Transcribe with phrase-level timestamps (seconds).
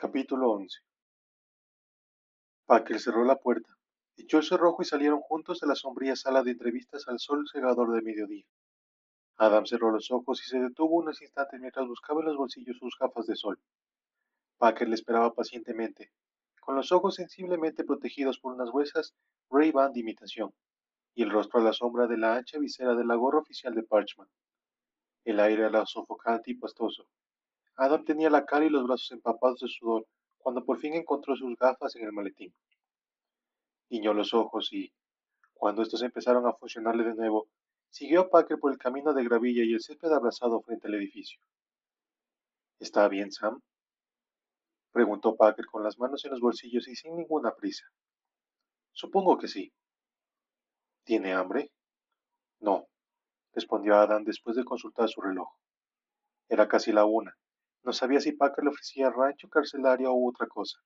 [0.00, 0.78] Capítulo 11
[2.66, 3.76] Packer cerró la puerta,
[4.16, 7.92] echó el cerrojo y salieron juntos de la sombría sala de entrevistas al sol cegador
[7.92, 8.44] de mediodía.
[9.38, 12.96] Adam cerró los ojos y se detuvo unos instantes mientras buscaba en los bolsillos sus
[12.96, 13.58] gafas de sol.
[14.58, 16.12] Packer le esperaba pacientemente,
[16.60, 19.16] con los ojos sensiblemente protegidos por unas huesas
[19.50, 20.54] Ray-Ban de imitación,
[21.16, 23.82] y el rostro a la sombra de la ancha visera de la gorra oficial de
[23.82, 24.28] Parchman.
[25.24, 27.08] El aire era sofocante y pastoso,
[27.80, 30.04] Adam tenía la cara y los brazos empapados de sudor
[30.38, 32.52] cuando por fin encontró sus gafas en el maletín.
[33.88, 34.92] Guiñó los ojos y,
[35.54, 37.48] cuando estos empezaron a funcionarle de nuevo,
[37.88, 41.40] siguió a Packer por el camino de gravilla y el césped abrazado frente al edificio.
[42.80, 43.60] ¿Está bien, Sam?
[44.90, 47.86] preguntó Packer con las manos en los bolsillos y sin ninguna prisa.
[48.90, 49.72] Supongo que sí.
[51.04, 51.70] ¿Tiene hambre?
[52.58, 52.88] No,
[53.52, 55.48] respondió Adam después de consultar su reloj.
[56.48, 57.38] Era casi la una
[57.82, 60.78] no sabía si Packer le ofrecía rancho carcelario u otra cosa,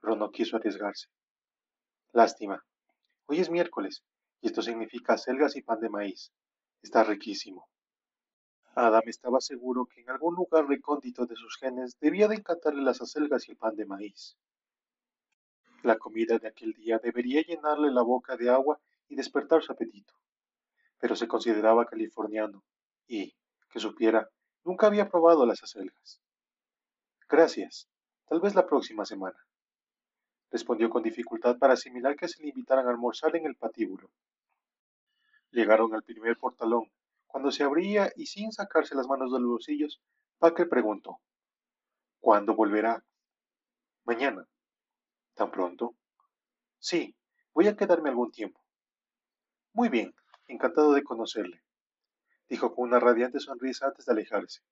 [0.00, 1.08] pero no quiso arriesgarse.
[2.12, 2.64] Lástima.
[3.26, 4.04] Hoy es miércoles,
[4.40, 6.32] y esto significa selgas y pan de maíz.
[6.82, 7.68] Está riquísimo.
[8.74, 13.00] Adam estaba seguro que en algún lugar recóndito de sus genes debía de encantarle las
[13.00, 14.36] acelgas y el pan de maíz.
[15.82, 20.14] La comida de aquel día debería llenarle la boca de agua y despertar su apetito.
[20.98, 22.64] Pero se consideraba californiano
[23.06, 23.34] y,
[23.70, 24.28] que supiera,
[24.64, 26.20] nunca había probado las acelgas.
[27.30, 27.88] Gracias.
[28.28, 29.38] Tal vez la próxima semana.
[30.50, 34.10] Respondió con dificultad para asimilar que se le invitaran a almorzar en el patíbulo.
[35.52, 36.90] Llegaron al primer portalón.
[37.28, 40.02] Cuando se abría y sin sacarse las manos de los bolsillos,
[40.38, 41.20] Packer preguntó:
[42.18, 43.04] ¿Cuándo volverá?
[44.04, 44.48] Mañana.
[45.34, 45.94] ¿Tan pronto?
[46.80, 47.14] Sí,
[47.54, 48.60] voy a quedarme algún tiempo.
[49.72, 50.12] Muy bien,
[50.48, 51.62] encantado de conocerle,
[52.48, 54.62] dijo con una radiante sonrisa antes de alejarse.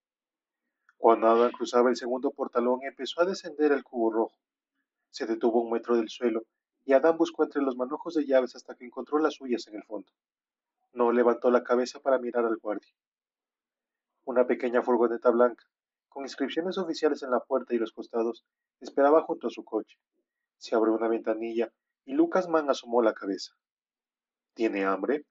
[0.99, 4.37] Cuando Adam cruzaba el segundo portalón empezó a descender el cubo rojo.
[5.11, 6.43] Se detuvo un metro del suelo
[6.85, 9.85] y Adam buscó entre los manojos de llaves hasta que encontró las suyas en el
[9.85, 10.11] fondo.
[10.93, 12.93] No levantó la cabeza para mirar al guardia.
[14.25, 15.65] Una pequeña furgoneta blanca,
[16.09, 18.45] con inscripciones oficiales en la puerta y los costados,
[18.81, 19.97] esperaba junto a su coche.
[20.57, 21.73] Se abrió una ventanilla
[22.05, 23.53] y Lucas Mann asomó la cabeza.
[24.55, 25.25] ¿Tiene hambre?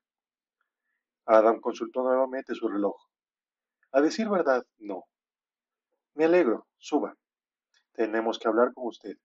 [1.26, 2.96] Adam consultó nuevamente su reloj.
[3.92, 5.04] A decir verdad, no.
[6.18, 6.66] Me alegro.
[6.80, 7.16] Suba.
[7.94, 9.18] Tenemos que hablar con usted.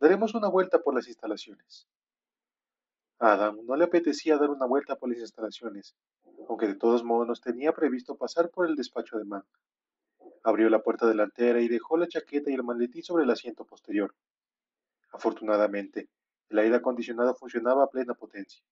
[0.00, 1.86] Daremos una vuelta por las instalaciones.
[3.18, 5.94] Adam no le apetecía dar una vuelta por las instalaciones,
[6.48, 9.44] aunque de todos modos tenía previsto pasar por el despacho de Mann.
[10.42, 14.14] Abrió la puerta delantera y dejó la chaqueta y el maletín sobre el asiento posterior.
[15.12, 16.08] Afortunadamente,
[16.48, 18.64] el aire acondicionado funcionaba a plena potencia.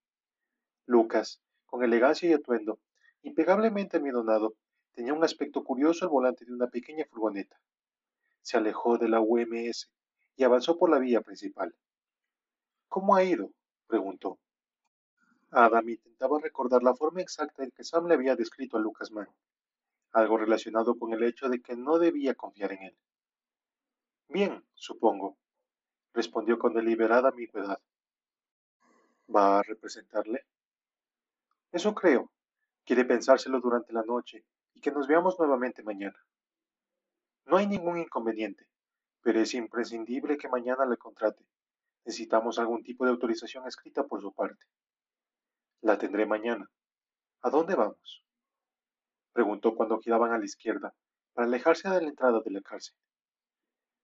[0.87, 2.79] Lucas, con elegancia y atuendo,
[3.23, 4.55] impecablemente almidonado,
[4.93, 7.59] Tenía un aspecto curioso al volante de una pequeña furgoneta.
[8.43, 9.91] Se alejó de la UMS
[10.37, 11.75] y avanzó por la vía principal.
[12.89, 13.53] ¿Cómo ha ido?
[13.87, 14.39] preguntó.
[15.51, 19.29] Adam intentaba recordar la forma exacta en que Sam le había descrito a Lucas Mann,
[20.13, 22.99] algo relacionado con el hecho de que no debía confiar en él.
[24.29, 25.39] Bien, supongo,
[26.13, 27.81] respondió con deliberada ambigüedad.
[29.35, 30.45] ¿Va a representarle?
[31.71, 32.31] Eso creo.
[32.85, 34.45] Quiere pensárselo durante la noche
[34.83, 36.19] que nos veamos nuevamente mañana.
[37.47, 38.67] No hay ningún inconveniente,
[39.23, 41.47] pero es imprescindible que mañana le contrate.
[42.05, 44.67] Necesitamos algún tipo de autorización escrita por su parte.
[45.83, 46.69] La tendré mañana.
[47.43, 48.25] ¿A dónde vamos?
[49.33, 50.95] Preguntó cuando giraban a la izquierda,
[51.33, 52.97] para alejarse de la entrada de la cárcel.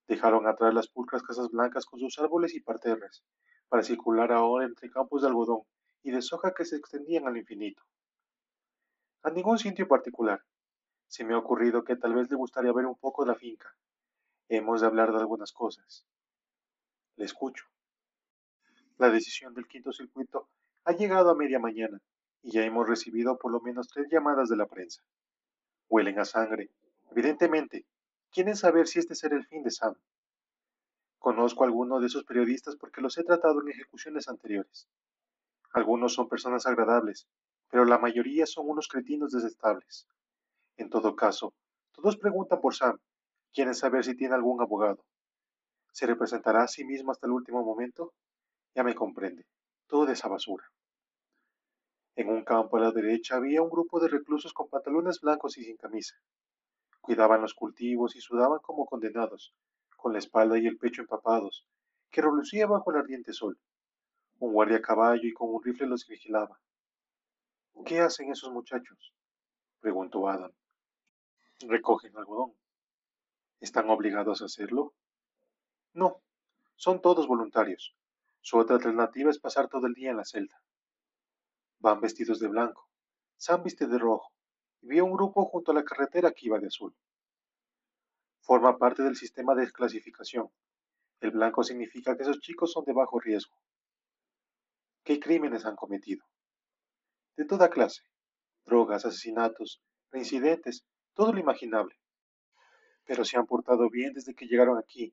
[0.07, 3.25] Dejaron atrás las pulcras casas blancas con sus árboles y parterres,
[3.69, 5.63] para circular ahora entre campos de algodón
[6.05, 7.83] y de soja que se extendían al infinito.
[9.25, 10.43] A ningún sitio particular,
[11.09, 13.75] se me ha ocurrido que tal vez le gustaría ver un poco la finca.
[14.49, 16.07] Hemos de hablar de algunas cosas.
[17.17, 17.65] Le escucho.
[18.99, 20.49] La decisión del quinto circuito
[20.85, 22.01] ha llegado a media mañana
[22.43, 25.03] y ya hemos recibido por lo menos tres llamadas de la prensa.
[25.89, 26.71] Huelen a sangre.
[27.11, 27.87] Evidentemente,
[28.31, 29.95] quieren saber si este será el fin de Sam.
[31.19, 34.89] Conozco a algunos de esos periodistas porque los he tratado en ejecuciones anteriores.
[35.73, 37.27] Algunos son personas agradables,
[37.71, 40.07] pero la mayoría son unos cretinos desestables.
[40.79, 41.55] En todo caso,
[41.91, 42.97] todos preguntan por Sam.
[43.53, 45.05] Quieren saber si tiene algún abogado.
[45.93, 48.15] ¿Se representará a sí mismo hasta el último momento?
[48.77, 49.45] Ya me comprende.
[49.89, 50.65] Toda esa basura.
[52.15, 55.65] En un campo a la derecha había un grupo de reclusos con pantalones blancos y
[55.65, 56.15] sin camisa.
[57.01, 59.53] Cuidaban los cultivos y sudaban como condenados,
[59.97, 61.67] con la espalda y el pecho empapados,
[62.09, 63.59] que relucía bajo el ardiente sol.
[64.39, 66.61] Un guardia a caballo y con un rifle los vigilaba.
[67.85, 69.13] ¿Qué hacen esos muchachos?
[69.81, 70.53] preguntó Adam
[71.67, 72.55] recogen algodón.
[73.61, 74.95] ¿Están obligados a hacerlo?
[75.93, 76.23] No,
[76.77, 77.97] son todos voluntarios.
[78.41, 80.63] Su otra alternativa es pasar todo el día en la celda.
[81.81, 82.89] Van vestidos de blanco.
[83.37, 84.33] Sam viste de rojo.
[84.81, 86.95] Y vi un grupo junto a la carretera que iba de azul.
[88.41, 90.51] Forma parte del sistema de clasificación.
[91.21, 93.57] El blanco significa que esos chicos son de bajo riesgo.
[95.05, 96.25] ¿Qué crímenes han cometido?
[97.37, 98.03] De toda clase.
[98.65, 100.87] Drogas, asesinatos, reincidentes,
[101.19, 101.97] todo lo imaginable.
[103.05, 105.13] Pero se han portado bien desde que llegaron aquí.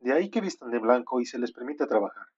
[0.00, 2.28] De ahí que vistan de blanco y se les permita trabajar.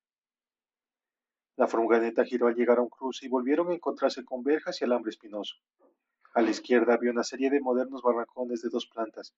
[1.55, 4.85] La furgoneta giró al llegar a un cruce y volvieron a encontrarse con verjas y
[4.87, 5.55] alambre espinoso.
[6.35, 9.33] A la izquierda había una serie de modernos barracones de dos plantas,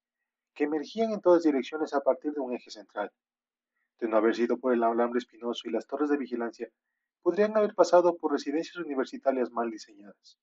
[0.55, 3.13] que emergían en todas direcciones a partir de un eje central.
[4.01, 6.71] De no haber sido por el alambre espinoso y las torres de vigilancia,
[7.21, 10.39] podrían haber pasado por residencias universitarias mal diseñadas.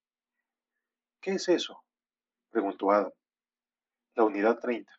[1.20, 1.82] ¿Qué es eso?
[2.56, 3.12] Preguntó Adam.
[4.14, 4.90] La unidad 30.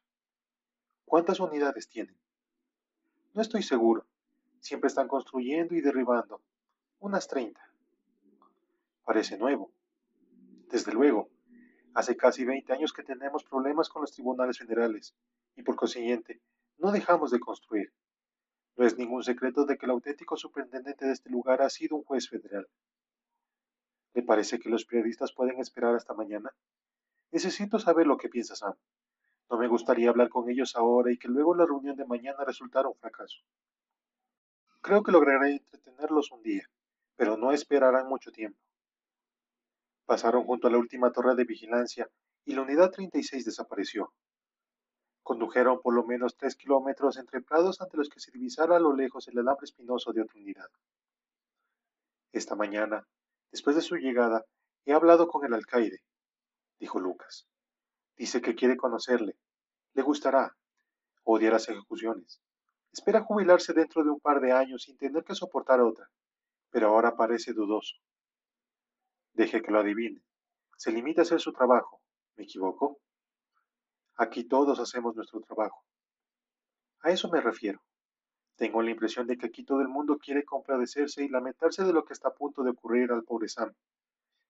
[1.06, 2.14] ¿Cuántas unidades tienen?
[3.32, 4.04] No estoy seguro.
[4.60, 6.42] Siempre están construyendo y derribando.
[6.98, 7.58] Unas 30.
[9.06, 9.72] Parece nuevo.
[10.68, 11.30] Desde luego,
[11.94, 15.14] hace casi 20 años que tenemos problemas con los tribunales federales
[15.54, 16.42] y por consiguiente
[16.76, 17.90] no dejamos de construir.
[18.76, 22.04] No es ningún secreto de que el auténtico superintendente de este lugar ha sido un
[22.04, 22.68] juez federal.
[24.12, 26.54] ¿Le parece que los periodistas pueden esperar hasta mañana?
[27.30, 28.74] Necesito saber lo que piensa Sam.
[29.50, 32.88] No me gustaría hablar con ellos ahora y que luego la reunión de mañana resultara
[32.88, 33.38] un fracaso.
[34.80, 36.68] Creo que lograré entretenerlos un día,
[37.16, 38.60] pero no esperarán mucho tiempo.
[40.04, 42.08] Pasaron junto a la última torre de vigilancia
[42.44, 44.12] y la unidad 36 desapareció.
[45.22, 48.94] Condujeron por lo menos tres kilómetros entre prados ante los que se divisara a lo
[48.94, 50.68] lejos el alambre espinoso de otra unidad.
[52.32, 53.08] Esta mañana,
[53.50, 54.44] después de su llegada,
[54.84, 56.04] he hablado con el alcaide,
[56.78, 57.48] dijo Lucas.
[58.16, 59.36] Dice que quiere conocerle.
[59.94, 60.56] Le gustará.
[61.24, 62.40] Odia las ejecuciones.
[62.92, 66.10] Espera jubilarse dentro de un par de años sin tener que soportar otra,
[66.70, 67.96] pero ahora parece dudoso.
[69.32, 70.22] Deje que lo adivine.
[70.78, 72.00] Se limita a hacer su trabajo.
[72.36, 72.98] ¿Me equivoco?
[74.16, 75.84] Aquí todos hacemos nuestro trabajo.
[77.00, 77.82] A eso me refiero.
[78.56, 82.04] Tengo la impresión de que aquí todo el mundo quiere compadecerse y lamentarse de lo
[82.04, 83.74] que está a punto de ocurrir al pobre Sam.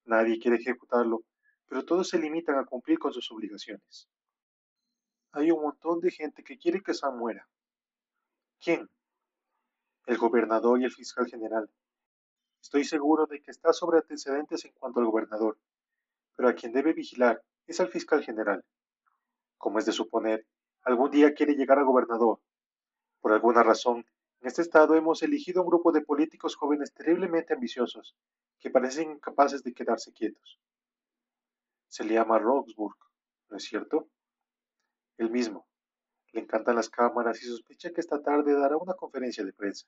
[0.04, 1.24] Nadie quiere ejecutarlo,
[1.66, 4.08] pero todos se limitan a cumplir con sus obligaciones.
[5.32, 7.48] Hay un montón de gente que quiere que Sam muera.
[8.58, 8.88] ¿Quién?
[10.06, 11.70] El gobernador y el fiscal general.
[12.62, 15.58] Estoy seguro de que está sobre antecedentes en cuanto al gobernador,
[16.36, 18.64] pero a quien debe vigilar es al fiscal general
[19.58, 20.46] como es de suponer,
[20.82, 22.40] algún día quiere llegar a gobernador.
[23.20, 24.06] Por alguna razón,
[24.40, 28.14] en este estado hemos elegido un grupo de políticos jóvenes terriblemente ambiciosos,
[28.60, 30.60] que parecen incapaces de quedarse quietos.
[31.88, 32.96] Se le llama Roxburgh,
[33.48, 34.08] ¿no es cierto?
[35.16, 35.66] El mismo.
[36.32, 39.86] Le encantan las cámaras y sospecha que esta tarde dará una conferencia de prensa.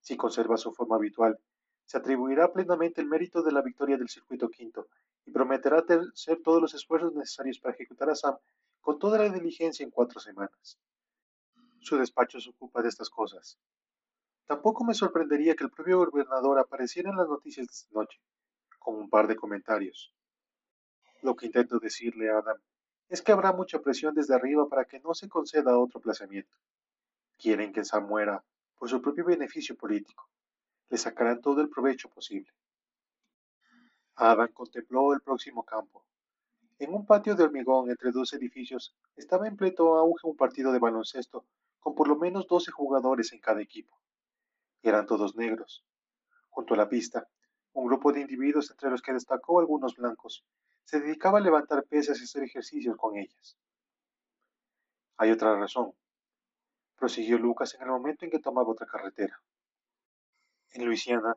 [0.00, 1.38] Si conserva su forma habitual,
[1.84, 4.88] se atribuirá plenamente el mérito de la victoria del circuito quinto
[5.24, 8.36] y prometerá hacer todos los esfuerzos necesarios para ejecutar a Sam
[8.80, 10.78] con toda la diligencia en cuatro semanas.
[11.80, 13.58] Su despacho se ocupa de estas cosas.
[14.46, 18.20] Tampoco me sorprendería que el propio gobernador apareciera en las noticias de esta noche,
[18.78, 20.12] con un par de comentarios.
[21.22, 22.58] Lo que intento decirle Adam
[23.08, 26.56] es que habrá mucha presión desde arriba para que no se conceda otro plazamiento.
[27.38, 28.44] Quieren que Sam muera
[28.76, 30.28] por su propio beneficio político.
[30.88, 32.52] Le sacarán todo el provecho posible.
[34.16, 36.04] Adam contempló el próximo campo.
[36.78, 40.78] En un patio de hormigón entre dos edificios estaba en pleto auge un partido de
[40.78, 41.46] baloncesto
[41.80, 43.96] con por lo menos doce jugadores en cada equipo.
[44.82, 45.84] Eran todos negros.
[46.50, 47.28] Junto a la pista,
[47.72, 50.44] un grupo de individuos entre los que destacó algunos blancos
[50.86, 53.58] se dedicaba a levantar pesas y hacer ejercicios con ellas.
[55.16, 55.92] Hay otra razón,
[56.96, 59.42] prosiguió Lucas en el momento en que tomaba otra carretera.
[60.70, 61.36] En Luisiana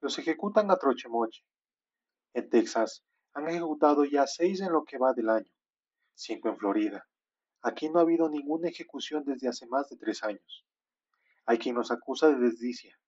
[0.00, 1.42] los ejecutan a troche moche.
[2.34, 3.02] En Texas
[3.32, 5.50] han ejecutado ya seis en lo que va del año,
[6.14, 7.08] cinco en Florida.
[7.62, 10.66] Aquí no ha habido ninguna ejecución desde hace más de tres años.
[11.46, 12.98] Hay quien nos acusa de desdicia.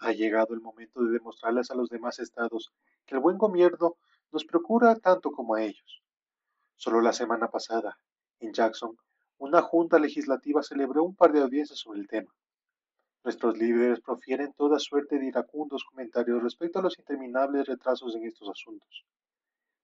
[0.00, 2.74] Ha llegado el momento de demostrarles a los demás estados
[3.06, 3.96] que el buen gobierno
[4.36, 6.02] nos procura tanto como a ellos.
[6.74, 7.98] Solo la semana pasada,
[8.38, 8.94] en Jackson,
[9.38, 12.30] una junta legislativa celebró un par de audiencias sobre el tema.
[13.24, 18.50] Nuestros líderes profieren toda suerte de iracundos comentarios respecto a los interminables retrasos en estos
[18.50, 19.06] asuntos.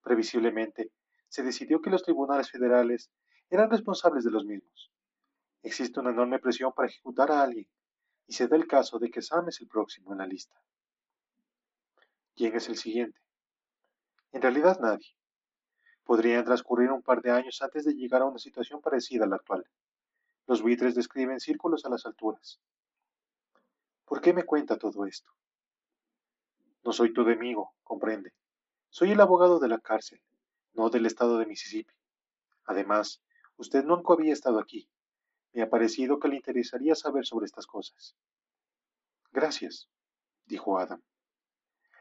[0.02, 0.90] Previsiblemente,
[1.28, 3.10] se decidió que los tribunales federales
[3.48, 4.92] eran responsables de los mismos.
[5.62, 7.68] Existe una enorme presión para ejecutar a alguien,
[8.26, 10.60] y se da el caso de que Sam es el próximo en la lista.
[12.34, 13.18] ¿Quién es el siguiente?
[14.32, 15.14] En realidad nadie.
[16.04, 19.36] Podrían transcurrir un par de años antes de llegar a una situación parecida a la
[19.36, 19.66] actual.
[20.46, 22.60] Los buitres describen círculos a las alturas.
[24.04, 25.30] ¿Por qué me cuenta todo esto?
[26.84, 28.32] No soy tu enemigo, comprende.
[28.88, 30.20] Soy el abogado de la cárcel,
[30.72, 31.94] no del estado de Mississippi.
[32.64, 33.22] Además,
[33.56, 34.88] usted nunca había estado aquí.
[35.52, 38.16] Me ha parecido que le interesaría saber sobre estas cosas.
[39.30, 39.88] Gracias,
[40.46, 41.02] dijo Adam.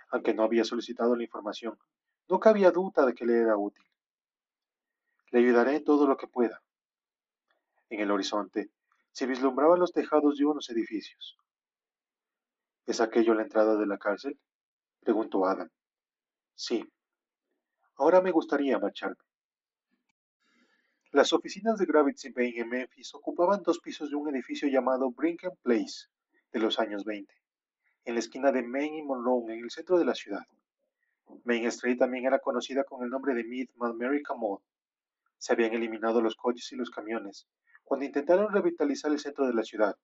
[0.09, 1.77] Aunque no había solicitado la información,
[2.31, 3.85] no cabía duda de que le era útil.
[5.31, 6.63] Le ayudaré en todo lo que pueda.
[7.89, 8.71] En el horizonte
[9.11, 11.37] se vislumbraban los tejados de unos edificios.
[12.85, 14.39] ¿Es aquello la entrada de la cárcel?
[15.01, 15.69] preguntó Adam.
[16.55, 16.89] Sí.
[17.97, 19.25] Ahora me gustaría marcharme.
[21.11, 25.57] Las oficinas de Gravity Bay en Memphis ocupaban dos pisos de un edificio llamado Brinken
[25.61, 26.07] Place
[26.53, 27.33] de los años 20,
[28.05, 30.45] en la esquina de Main y Monroe, en el centro de la ciudad.
[31.43, 34.59] Main Street también era conocida con el nombre de Mid America Mall.
[35.37, 37.47] Se habían eliminado los coches y los camiones
[37.83, 39.97] cuando intentaron revitalizar el centro de la ciudad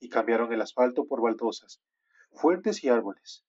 [0.00, 1.80] y cambiaron el asfalto por baldosas,
[2.32, 3.44] fuertes y árboles.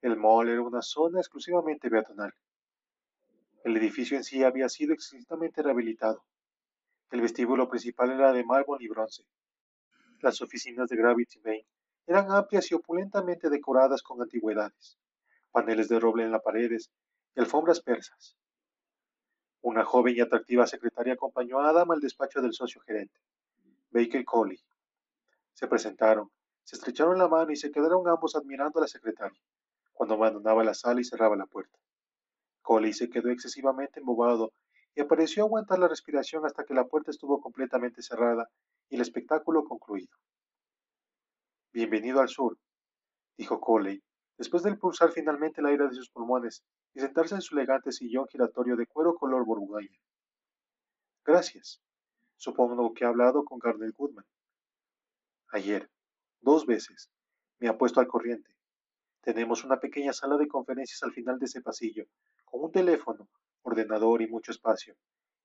[0.00, 2.34] El mall era una zona exclusivamente peatonal.
[3.64, 6.24] El edificio en sí había sido explícitamente rehabilitado.
[7.10, 9.24] El vestíbulo principal era de mármol y bronce.
[10.20, 11.66] Las oficinas de Gravity Bay
[12.06, 14.98] eran amplias y opulentamente decoradas con antigüedades,
[15.56, 16.90] paneles de roble en las paredes
[17.34, 18.36] y alfombras persas.
[19.62, 23.18] Una joven y atractiva secretaria acompañó a Adam al despacho del socio gerente,
[23.88, 24.62] Baker Coley.
[25.54, 26.30] Se presentaron,
[26.62, 29.40] se estrecharon la mano y se quedaron ambos admirando a la secretaria,
[29.94, 31.78] cuando abandonaba la sala y cerraba la puerta.
[32.60, 34.52] Coley se quedó excesivamente embobado
[34.94, 38.50] y apareció aguantar la respiración hasta que la puerta estuvo completamente cerrada
[38.90, 40.14] y el espectáculo concluido.
[41.72, 42.58] Bienvenido al sur,
[43.38, 44.02] dijo Coley,
[44.38, 46.62] después de pulsar finalmente el aire de sus pulmones
[46.94, 49.98] y sentarse en su elegante sillón giratorio de cuero color borgoña.
[51.24, 51.80] Gracias.
[52.36, 54.26] Supongo que ha hablado con Garnet Goodman.
[55.52, 55.90] Ayer,
[56.40, 57.10] dos veces,
[57.58, 58.54] me ha puesto al corriente.
[59.22, 62.04] Tenemos una pequeña sala de conferencias al final de ese pasillo,
[62.44, 63.28] con un teléfono,
[63.62, 64.94] ordenador y mucho espacio.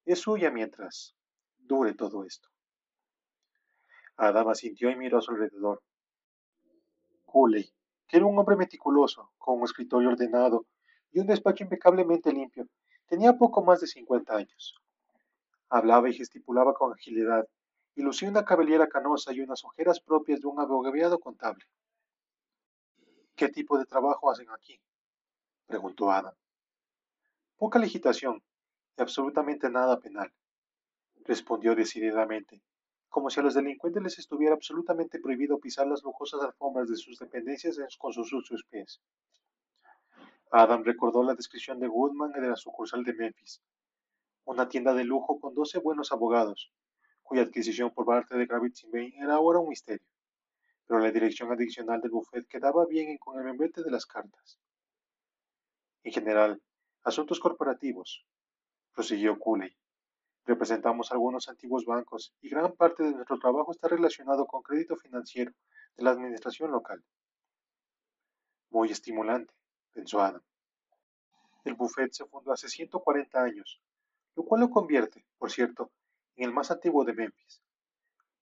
[0.06, 1.16] Es suya mientras
[1.58, 2.50] dure todo esto.
[4.18, 5.82] Adam asintió y miró a su alrededor.
[7.26, 7.74] Cooley,
[8.12, 10.66] que era un hombre meticuloso, con un escritorio ordenado
[11.14, 12.68] y un despacho impecablemente limpio,
[13.08, 14.76] tenía poco más de cincuenta años.
[15.70, 17.48] Hablaba y gesticulaba con agilidad,
[17.96, 21.64] y lucía una cabellera canosa y unas ojeras propias de un abogado contable.
[23.34, 24.82] ¿Qué tipo de trabajo hacen aquí?
[25.66, 26.36] preguntó Adam.
[27.56, 28.44] Poca legitación
[28.98, 30.34] y absolutamente nada penal,
[31.24, 32.62] respondió decididamente,
[33.12, 37.20] como si a los delincuentes les estuviera absolutamente prohibido pisar las lujosas alfombras de sus
[37.20, 39.00] dependencias con sus sucios pies.
[40.50, 43.62] Adam recordó la descripción de Goodman de la sucursal de Memphis,
[44.46, 46.72] una tienda de lujo con doce buenos abogados,
[47.22, 50.08] cuya adquisición por parte de Gravity Bay era ahora un misterio,
[50.88, 54.58] pero la dirección adicional del buffet quedaba bien con el membrete de las cartas.
[56.04, 56.60] En general,
[57.04, 58.24] Asuntos corporativos,
[58.94, 59.76] prosiguió Cooley.
[60.46, 65.52] Representamos algunos antiguos bancos y gran parte de nuestro trabajo está relacionado con crédito financiero
[65.96, 67.04] de la administración local.
[68.72, 69.54] Muy estimulante,
[69.92, 70.42] pensó Adam.
[71.64, 73.82] El buffet se fundó hace 140 años,
[74.36, 75.92] lo cual lo convierte, por cierto,
[76.36, 77.62] en el más antiguo de Memphis.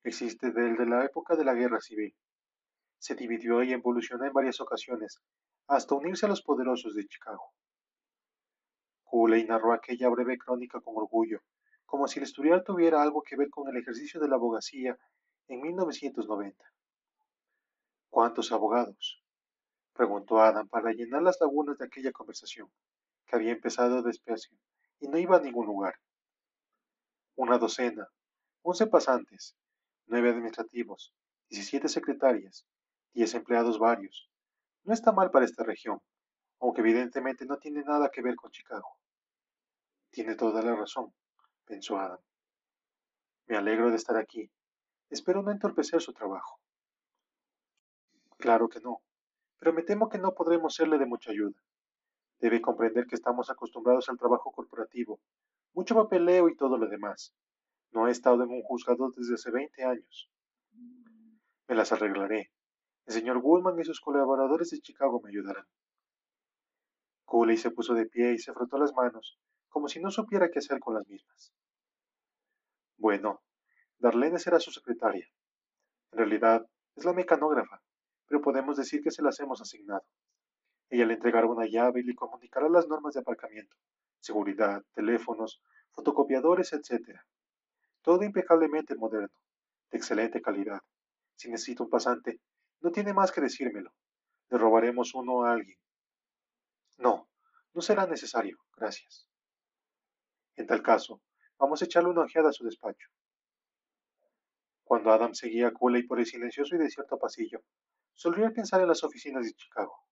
[0.03, 2.15] Existe desde la época de la Guerra Civil.
[2.97, 5.19] Se dividió y evolucionó en varias ocasiones,
[5.67, 7.51] hasta unirse a los poderosos de Chicago.
[9.03, 11.41] Cooley narró aquella breve crónica con orgullo,
[11.89, 14.95] como si el historial tuviera algo que ver con el ejercicio de la abogacía
[15.47, 16.63] en 1990.
[18.09, 19.23] ¿Cuántos abogados?
[19.93, 22.71] preguntó Adam para llenar las lagunas de aquella conversación,
[23.25, 24.55] que había empezado despacio
[24.99, 25.95] y no iba a ningún lugar.
[27.35, 28.07] Una docena,
[28.61, 29.57] once pasantes,
[30.05, 31.11] nueve administrativos,
[31.49, 32.67] diecisiete secretarias,
[33.13, 34.29] diez empleados varios.
[34.83, 35.99] No está mal para esta región,
[36.59, 38.95] aunque evidentemente no tiene nada que ver con Chicago.
[40.11, 41.13] Tiene toda la razón,
[41.69, 42.19] pensó Adam.
[43.45, 44.51] Me alegro de estar aquí.
[45.11, 46.59] Espero no entorpecer su trabajo.
[48.37, 49.03] Claro que no,
[49.59, 51.61] pero me temo que no podremos serle de mucha ayuda.
[52.39, 55.19] Debe comprender que estamos acostumbrados al trabajo corporativo,
[55.73, 57.35] mucho papeleo y todo lo demás.
[57.91, 60.31] No he estado en un juzgado desde hace 20 años.
[61.67, 62.51] Me las arreglaré.
[63.05, 65.65] El señor Woolman y sus colaboradores de Chicago me ayudarán.
[67.25, 69.37] Cooley se puso de pie y se frotó las manos,
[69.69, 71.53] como si no supiera qué hacer con las mismas.
[72.97, 73.41] Bueno,
[73.97, 75.27] Darlene será su secretaria.
[76.11, 77.81] En realidad, es la mecanógrafa,
[78.27, 80.03] pero podemos decir que se las hemos asignado.
[80.89, 83.77] Ella le entregará una llave y le comunicará las normas de aparcamiento,
[84.19, 85.61] seguridad, teléfonos,
[85.91, 87.19] fotocopiadores, etc.
[88.01, 89.39] Todo impecablemente moderno,
[89.91, 90.81] de excelente calidad.
[91.35, 92.41] Si necesita un pasante,
[92.81, 93.93] no tiene más que decírmelo.
[94.49, 95.77] Le robaremos uno a alguien.
[96.97, 97.29] No,
[97.73, 99.28] no será necesario, gracias.
[100.59, 101.21] En tal caso,
[101.57, 103.07] vamos a echarle una ojeada a su despacho.
[104.83, 107.63] Cuando Adam seguía a Cooley por el silencioso y desierto pasillo,
[108.13, 110.03] solía pensar en las oficinas de Chicago.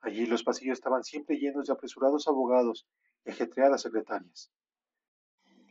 [0.00, 2.86] Allí los pasillos estaban siempre llenos de apresurados abogados
[3.24, 4.52] y ajetreadas secretarias.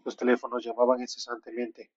[0.03, 1.89] Los teléfonos llamaban incesantemente,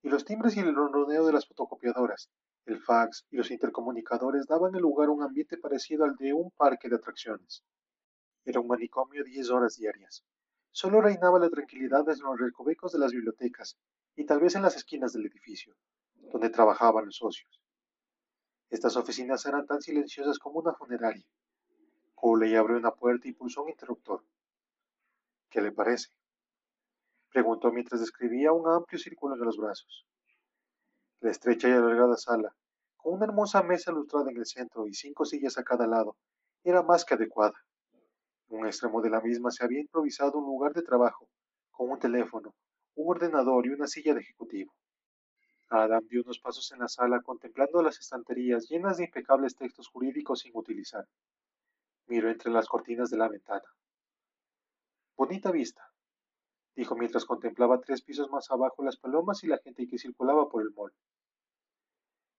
[0.00, 2.30] y los timbres y el ronroneo de las fotocopiadoras,
[2.64, 6.88] el fax y los intercomunicadores daban el lugar un ambiente parecido al de un parque
[6.88, 7.62] de atracciones.
[8.46, 10.24] Era un manicomio diez horas diarias.
[10.78, 13.78] Solo reinaba la tranquilidad en los recovecos de las bibliotecas
[14.14, 15.74] y tal vez en las esquinas del edificio,
[16.30, 17.62] donde trabajaban los socios.
[18.68, 21.24] Estas oficinas eran tan silenciosas como una funeraria.
[22.14, 24.22] Coley abrió una puerta y pulsó un interruptor.
[25.48, 26.10] ¿Qué le parece?
[27.30, 30.06] Preguntó mientras describía un amplio círculo en los brazos.
[31.20, 32.54] La estrecha y alargada sala,
[32.98, 36.18] con una hermosa mesa lustrada en el centro y cinco sillas a cada lado,
[36.64, 37.54] era más que adecuada.
[38.48, 41.28] Un extremo de la misma se había improvisado un lugar de trabajo,
[41.70, 42.54] con un teléfono,
[42.94, 44.72] un ordenador y una silla de ejecutivo.
[45.68, 50.40] Adam dio unos pasos en la sala contemplando las estanterías llenas de impecables textos jurídicos
[50.40, 51.04] sin utilizar.
[52.06, 53.66] Miró entre las cortinas de la ventana.
[55.16, 55.82] Bonita vista,
[56.76, 60.62] dijo mientras contemplaba tres pisos más abajo las palomas y la gente que circulaba por
[60.62, 60.92] el mall.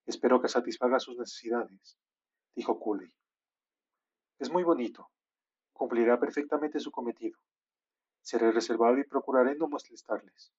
[0.06, 1.98] Espero que satisfaga sus necesidades,
[2.54, 3.12] dijo Cooley.
[4.38, 5.10] Es muy bonito.
[5.78, 7.38] Cumplirá perfectamente su cometido.
[8.20, 10.52] Seré reservado y procuraré no molestarles.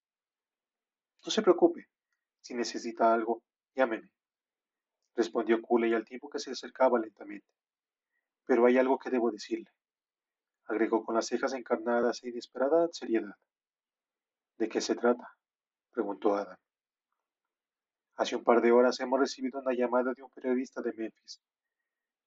[1.26, 1.90] No se preocupe.
[2.40, 3.44] Si necesita algo,
[3.76, 4.10] llámeme,
[5.18, 7.46] respondió Cooley al tiempo que se acercaba lentamente.
[8.46, 9.70] Pero hay algo que debo decirle,
[10.68, 13.36] agregó con las cejas encarnadas e inesperada seriedad.
[14.58, 15.36] ¿De qué se trata?
[15.92, 16.58] preguntó Adam.
[18.16, 21.42] Hace un par de horas hemos recibido una llamada de un periodista de Memphis.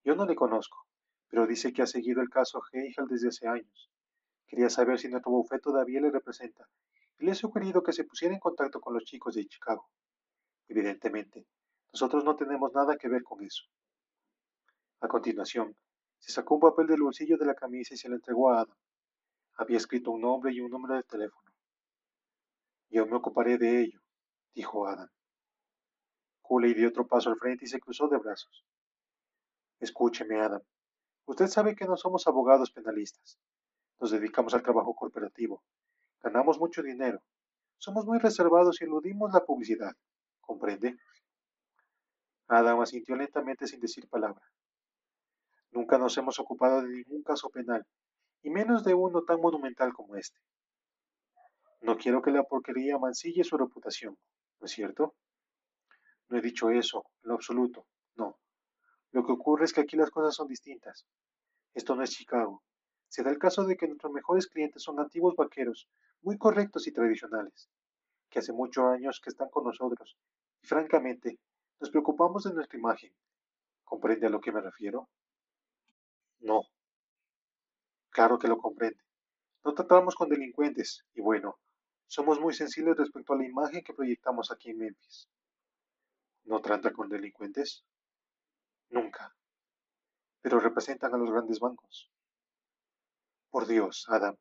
[0.05, 0.87] Yo no le conozco,
[1.33, 3.91] pero dice que ha seguido el caso Heigel desde hace años.
[4.47, 6.69] Quería saber si nuestro bufete todavía le representa
[7.19, 9.89] y le he sugerido que se pusiera en contacto con los chicos de Chicago.
[10.69, 11.47] Evidentemente,
[11.91, 13.65] nosotros no tenemos nada que ver con eso.
[15.01, 15.75] A continuación,
[16.19, 18.77] se sacó un papel del bolsillo de la camisa y se lo entregó a Adam.
[19.55, 21.51] Había escrito un nombre y un número de teléfono.
[22.91, 24.03] Yo me ocuparé de ello,
[24.55, 25.09] dijo Adam.
[26.43, 28.67] Cooley dio otro paso al frente y se cruzó de brazos.
[29.81, 30.61] Escúcheme, Adam.
[31.27, 33.39] Usted sabe que no somos abogados penalistas.
[34.01, 35.63] Nos dedicamos al trabajo corporativo.
[36.23, 37.23] Ganamos mucho dinero.
[37.79, 39.95] Somos muy reservados y eludimos la publicidad.
[40.41, 40.97] ¿Comprende?
[42.49, 44.43] Adam asintió lentamente sin decir palabra.
[45.71, 47.87] Nunca nos hemos ocupado de ningún caso penal,
[48.43, 50.39] y menos de uno tan monumental como este.
[51.81, 54.19] No quiero que la porquería mancille su reputación,
[54.61, 55.15] ¿no es cierto?
[56.29, 57.87] No he dicho eso, en lo absoluto.
[59.13, 61.07] Lo que ocurre es que aquí las cosas son distintas.
[61.75, 62.63] Esto no es Chicago.
[63.09, 65.87] Se da el caso de que nuestros mejores clientes son antiguos vaqueros,
[66.23, 67.69] muy correctos y tradicionales,
[68.31, 70.17] que hace muchos años que están con nosotros,
[70.63, 71.39] y francamente,
[71.79, 73.15] nos preocupamos de nuestra imagen.
[73.85, 75.11] ¿Comprende a lo que me refiero?
[76.41, 76.63] No.
[78.11, 79.03] Claro que lo comprende.
[79.63, 81.59] No tratamos con delincuentes, y bueno,
[82.07, 85.29] somos muy sensibles respecto a la imagen que proyectamos aquí en Memphis.
[86.45, 87.85] ¿No trata con delincuentes?
[88.93, 89.35] Nunca.
[90.43, 92.11] Pero representan a los grandes bancos.
[93.51, 94.37] Por Dios, Adam,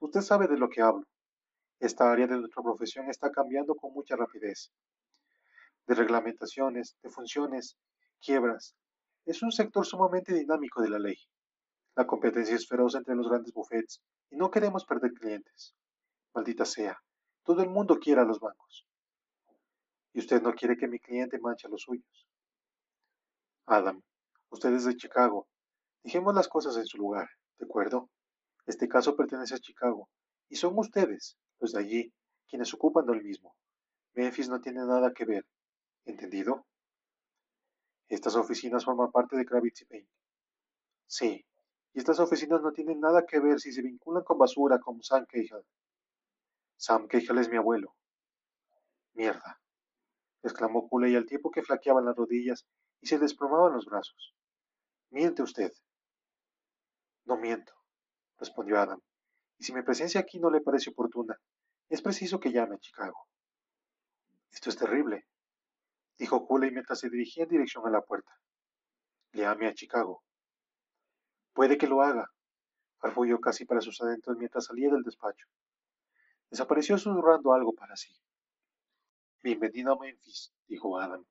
[0.00, 1.06] usted sabe de lo que hablo.
[1.78, 4.72] Esta área de nuestra profesión está cambiando con mucha rapidez.
[5.86, 7.76] De reglamentaciones, de funciones,
[8.20, 8.74] quiebras.
[9.24, 11.18] Es un sector sumamente dinámico de la ley.
[11.94, 15.76] La competencia es feroz entre los grandes bufetes y no queremos perder clientes.
[16.34, 16.98] Maldita sea,
[17.44, 18.84] todo el mundo quiere a los bancos.
[20.12, 22.26] Y usted no quiere que mi cliente manche a los suyos.
[23.66, 24.02] Adam,
[24.50, 25.46] usted es de Chicago.
[26.02, 28.10] Dejemos las cosas en su lugar, ¿de acuerdo?
[28.66, 30.08] Este caso pertenece a Chicago,
[30.48, 32.14] y son ustedes, los de allí,
[32.48, 33.56] quienes ocupan del mismo.
[34.14, 35.46] Memphis no tiene nada que ver.
[36.04, 36.66] ¿Entendido?
[38.08, 40.06] Estas oficinas forman parte de Kravitz Bank.
[41.06, 41.46] Sí,
[41.94, 45.24] y estas oficinas no tienen nada que ver si se vinculan con basura como Sam
[45.26, 45.64] Cahill.
[46.76, 47.94] Sam Cahill es mi abuelo.
[49.14, 49.61] Mierda,
[50.42, 52.66] exclamó Cooley al tiempo que flaqueaban las rodillas
[53.00, 54.34] y se desplomaban los brazos.
[55.10, 55.72] Miente usted.
[57.24, 57.72] No miento,
[58.38, 59.00] respondió Adam.
[59.58, 61.38] Y si mi presencia aquí no le parece oportuna,
[61.88, 63.28] es preciso que llame a Chicago.
[64.50, 65.26] Esto es terrible,
[66.18, 68.32] dijo Cooley mientras se dirigía en dirección a la puerta.
[69.32, 70.22] Llame a Chicago.
[71.52, 72.30] Puede que lo haga,
[72.98, 75.46] farfulló casi para sus adentros mientras salía del despacho.
[76.50, 78.14] Desapareció susurrando algo para sí.
[79.44, 81.24] Bienvenido a Memphis, dijo Adam.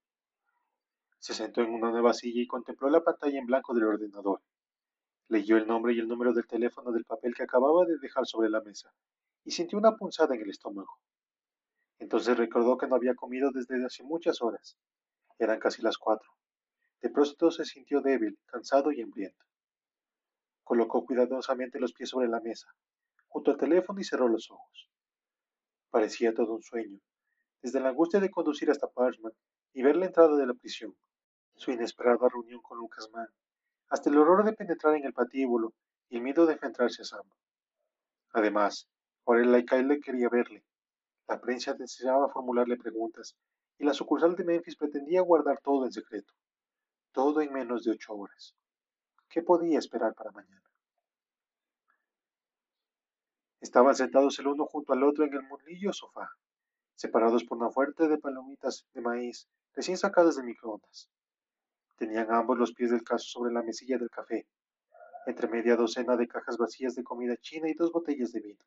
[1.17, 4.41] Se sentó en una nueva silla y contempló la pantalla en blanco del ordenador.
[5.29, 8.49] Leyó el nombre y el número del teléfono del papel que acababa de dejar sobre
[8.49, 8.91] la mesa
[9.45, 10.99] y sintió una punzada en el estómago.
[11.99, 14.75] Entonces recordó que no había comido desde hace muchas horas.
[15.39, 16.29] Eran casi las cuatro.
[17.01, 19.45] De pronto se sintió débil, cansado y hambriento.
[20.65, 22.67] Colocó cuidadosamente los pies sobre la mesa,
[23.29, 24.89] junto al teléfono y cerró los ojos.
[25.89, 26.99] Parecía todo un sueño,
[27.61, 29.33] desde la angustia de conducir hasta Parchman
[29.73, 30.95] y ver la entrada de la prisión,
[31.55, 33.29] su inesperada reunión con Lucas Mann,
[33.89, 35.73] hasta el horror de penetrar en el patíbulo
[36.09, 37.29] y el miedo de enfrentarse a Sam.
[38.33, 38.87] Además,
[39.25, 40.63] ahora el alcalde quería verle,
[41.27, 43.37] la prensa deseaba formularle preguntas
[43.77, 46.33] y la sucursal de Memphis pretendía guardar todo en secreto.
[47.13, 48.53] Todo en menos de ocho horas.
[49.29, 50.61] ¿Qué podía esperar para mañana?
[53.61, 56.29] Estaban sentados el uno junto al otro en el murlillo sofá,
[56.95, 61.09] separados por una fuerte de palomitas de maíz recién sacadas de microondas.
[61.97, 64.47] Tenían ambos los pies del caso sobre la mesilla del café,
[65.25, 68.65] entre media docena de cajas vacías de comida china y dos botellas de vino.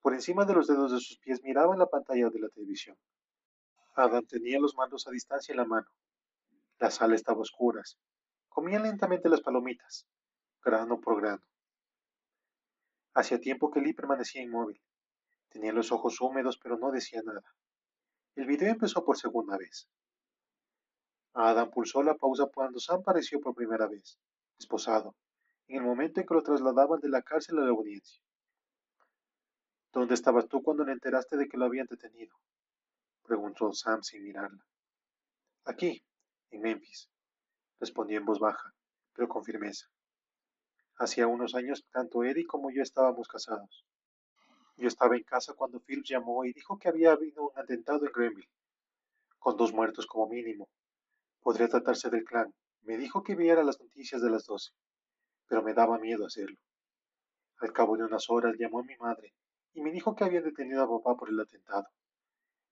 [0.00, 2.96] Por encima de los dedos de sus pies miraban la pantalla de la televisión.
[3.94, 5.86] Adam tenía los mandos a distancia en la mano.
[6.78, 7.82] La sala estaba oscura.
[8.48, 10.06] Comían lentamente las palomitas,
[10.64, 11.42] grano por grano.
[13.14, 14.80] Hacía tiempo que Lee permanecía inmóvil.
[15.52, 17.54] Tenía los ojos húmedos, pero no decía nada.
[18.36, 19.86] El video empezó por segunda vez.
[21.34, 24.18] Adam pulsó la pausa cuando Sam apareció por primera vez,
[24.58, 25.14] esposado,
[25.68, 28.22] en el momento en que lo trasladaban de la cárcel a la audiencia.
[29.92, 32.34] ¿Dónde estabas tú cuando le enteraste de que lo habían detenido?
[33.22, 34.64] preguntó Sam sin mirarla.
[35.66, 36.02] Aquí,
[36.50, 37.10] en Memphis,
[37.78, 38.74] respondió en voz baja,
[39.12, 39.86] pero con firmeza.
[40.96, 43.84] Hacía unos años tanto Eddie como yo estábamos casados.
[44.76, 48.12] Yo estaba en casa cuando Phil llamó y dijo que había habido un atentado en
[48.12, 48.48] Grenville,
[49.38, 50.68] con dos muertos como mínimo.
[51.40, 52.54] Podría tratarse del clan.
[52.82, 54.72] Me dijo que viera las noticias de las doce,
[55.46, 56.58] pero me daba miedo hacerlo.
[57.58, 59.34] Al cabo de unas horas llamó a mi madre
[59.74, 61.86] y me dijo que habían detenido a papá por el atentado.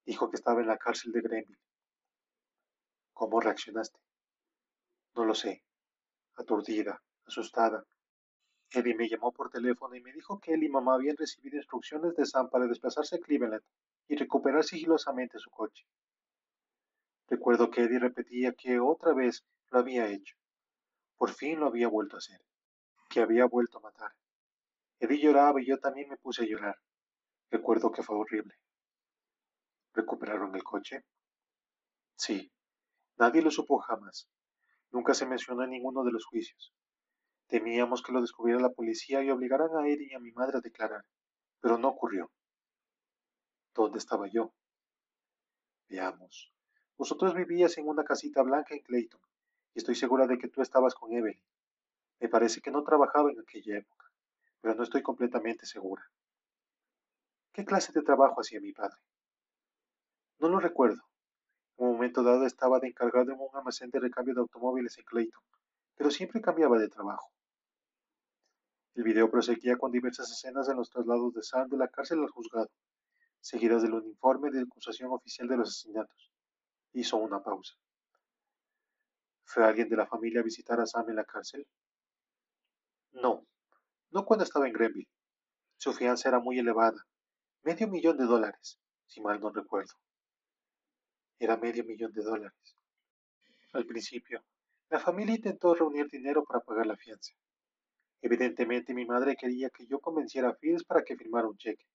[0.05, 1.61] Dijo que estaba en la cárcel de Greenville.
[3.13, 3.99] ¿Cómo reaccionaste?
[5.15, 5.63] No lo sé.
[6.37, 7.85] Aturdida, asustada.
[8.73, 12.15] Eddie me llamó por teléfono y me dijo que él y mamá habían recibido instrucciones
[12.15, 13.63] de Sam para desplazarse a Cleveland
[14.07, 15.85] y recuperar sigilosamente su coche.
[17.29, 20.37] Recuerdo que Eddie repetía que otra vez lo había hecho.
[21.17, 22.41] Por fin lo había vuelto a hacer.
[23.09, 24.13] Que había vuelto a matar.
[25.01, 26.77] Eddie lloraba y yo también me puse a llorar.
[27.51, 28.55] Recuerdo que fue horrible.
[29.95, 31.05] ¿Recuperaron el coche?
[32.17, 32.53] Sí.
[33.17, 34.29] Nadie lo supo jamás.
[34.93, 36.73] Nunca se mencionó en ninguno de los juicios.
[37.51, 40.61] Temíamos que lo descubriera la policía y obligaran a Eddie y a mi madre a
[40.61, 41.05] declarar,
[41.61, 42.31] pero no ocurrió.
[43.75, 44.53] ¿Dónde estaba yo?
[45.89, 46.53] Veamos.
[46.97, 49.21] Vosotros vivías en una casita blanca en Clayton,
[49.75, 51.43] y estoy segura de que tú estabas con Evelyn.
[52.21, 54.07] Me parece que no trabajaba en aquella época,
[54.61, 56.05] pero no estoy completamente segura.
[57.53, 59.01] ¿Qué clase de trabajo hacía mi padre?
[60.39, 61.03] No lo recuerdo.
[61.79, 65.05] En un momento dado estaba de encargado en un almacén de recambio de automóviles en
[65.05, 65.43] Clayton,
[65.97, 67.33] pero siempre cambiaba de trabajo.
[68.95, 72.29] El video proseguía con diversas escenas en los traslados de Sam de la cárcel al
[72.29, 72.71] juzgado,
[73.41, 76.33] seguidas del uniforme de acusación oficial de los asesinatos.
[76.93, 77.75] Hizo una pausa.
[79.45, 81.67] ¿Fue alguien de la familia a visitar a Sam en la cárcel?
[83.13, 83.47] No,
[84.11, 85.11] no cuando estaba en Grenville.
[85.77, 87.07] Su fianza era muy elevada,
[87.63, 89.93] Medio millón de dólares, si mal no recuerdo.
[91.39, 92.75] Era medio millón de dólares.
[93.75, 94.43] Al principio,
[94.89, 97.35] la familia intentó reunir dinero para pagar la fianza.
[98.23, 101.87] Evidentemente mi madre quería que yo convenciera a Phillips para que firmara un cheque.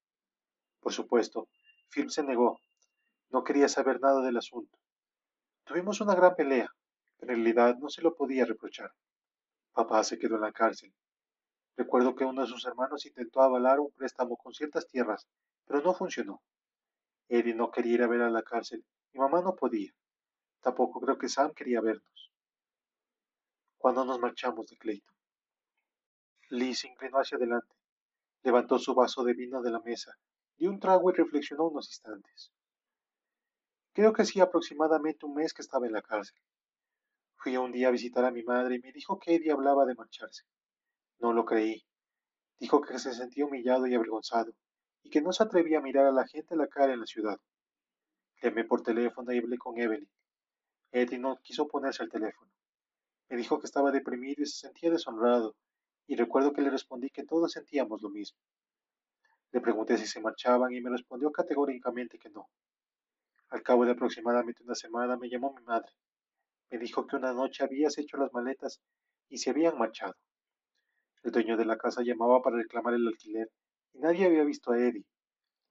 [0.80, 1.50] Por supuesto,
[1.90, 2.60] Phillips se negó.
[3.30, 4.78] No quería saber nada del asunto.
[5.64, 6.70] Tuvimos una gran pelea,
[7.18, 8.92] pero en realidad no se lo podía reprochar.
[9.74, 10.94] Papá se quedó en la cárcel.
[11.78, 15.28] Recuerdo que uno de sus hermanos intentó avalar un préstamo con ciertas tierras
[15.66, 16.42] pero no funcionó.
[17.28, 19.92] Eddie no quería ir a ver a la cárcel y mamá no podía.
[20.62, 22.32] Tampoco creo que Sam quería vernos.
[23.78, 25.15] Cuando nos marchamos de Clayton,
[26.50, 27.76] Lee se inclinó hacia adelante,
[28.44, 30.16] levantó su vaso de vino de la mesa,
[30.58, 32.52] dio un trago y reflexionó unos instantes.
[33.94, 36.40] Creo que hacía aproximadamente un mes que estaba en la cárcel.
[37.38, 39.96] Fui un día a visitar a mi madre y me dijo que Eddie hablaba de
[39.96, 40.44] marcharse.
[41.20, 41.84] No lo creí.
[42.60, 44.54] Dijo que se sentía humillado y avergonzado,
[45.02, 47.06] y que no se atrevía a mirar a la gente a la cara en la
[47.06, 47.40] ciudad.
[48.42, 50.10] Llamé por teléfono y hablé con Evelyn.
[50.92, 52.52] Eddie no quiso ponerse al teléfono.
[53.30, 55.56] Me dijo que estaba deprimido y se sentía deshonrado,
[56.08, 58.40] y recuerdo que le respondí que todos sentíamos lo mismo.
[59.52, 62.50] Le pregunté si se marchaban y me respondió categóricamente que no.
[63.50, 65.92] Al cabo de aproximadamente una semana me llamó mi madre.
[66.70, 68.82] Me dijo que una noche habías hecho las maletas
[69.30, 70.16] y se habían marchado.
[71.24, 73.52] El dueño de la casa llamaba para reclamar el alquiler
[73.94, 75.06] y nadie había visto a Eddie.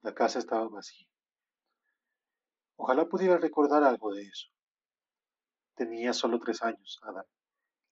[0.02, 1.06] La casa estaba vacía.
[2.76, 4.48] Ojalá pudiera recordar algo de eso.
[5.74, 7.24] Tenía solo tres años, Adam.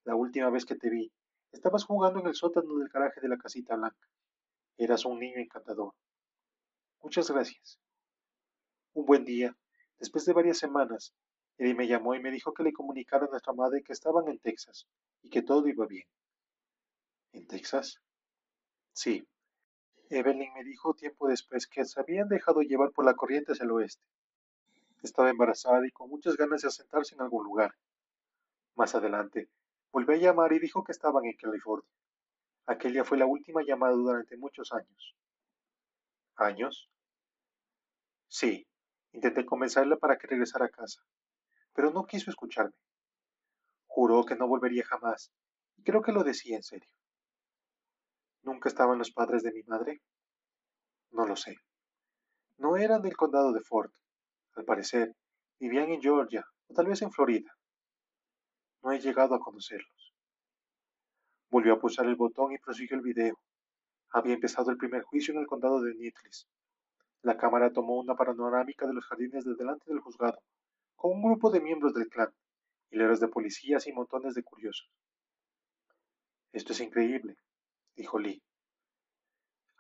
[0.05, 1.13] La última vez que te vi,
[1.53, 4.09] estabas jugando en el sótano del garaje de la casita blanca.
[4.77, 5.95] Eras un niño encantador.
[7.03, 7.79] Muchas gracias.
[8.95, 9.57] Un buen día,
[9.99, 11.15] después de varias semanas,
[11.59, 14.39] Eddie me llamó y me dijo que le comunicara a nuestra madre que estaban en
[14.39, 14.87] Texas
[15.23, 16.07] y que todo iba bien.
[17.33, 18.01] ¿En Texas?
[18.93, 19.27] Sí.
[20.11, 23.71] Evelyn me dijo tiempo después que se habían dejado llevar por la corriente hacia el
[23.71, 24.05] oeste.
[25.03, 27.75] Estaba embarazada y con muchas ganas de asentarse en algún lugar.
[28.75, 29.49] Más adelante,
[29.93, 31.89] volvió a llamar y dijo que estaban en California.
[32.67, 35.17] Aquella fue la última llamada durante muchos años.
[36.37, 36.89] ¿Años?
[38.29, 38.67] Sí,
[39.13, 41.03] intenté convencerla para que regresara a casa,
[41.75, 42.75] pero no quiso escucharme.
[43.87, 45.31] Juró que no volvería jamás,
[45.77, 46.89] y creo que lo decía en serio.
[48.43, 50.01] ¿Nunca estaban los padres de mi madre?
[51.11, 51.59] No lo sé.
[52.57, 53.93] No eran del condado de Fort.
[54.55, 55.15] Al parecer,
[55.61, 57.55] vivían en Georgia o tal vez en Florida.
[58.83, 60.13] No he llegado a conocerlos.
[61.51, 63.39] Volvió a pulsar el botón y prosiguió el video.
[64.11, 66.49] Había empezado el primer juicio en el condado de Needles.
[67.23, 70.43] La cámara tomó una panorámica de los jardines de delante del juzgado,
[70.97, 72.33] con un grupo de miembros del clan,
[72.91, 74.91] hileras de policías y montones de curiosos.
[76.53, 77.37] Esto es increíble,
[77.95, 78.43] dijo Lee.